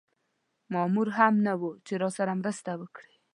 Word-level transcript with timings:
مامور 0.73 1.07
هم 1.17 1.33
نه 1.45 1.53
و 1.59 1.61
چې 1.85 1.93
راسره 2.03 2.33
مرسته 2.41 2.71
وکړي. 2.81 3.15